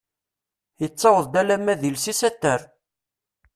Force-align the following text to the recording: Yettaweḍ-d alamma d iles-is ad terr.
Yettaweḍ-d 0.81 1.35
alamma 1.41 1.73
d 1.79 1.81
iles-is 1.89 2.21
ad 2.27 2.35
terr. 2.41 2.61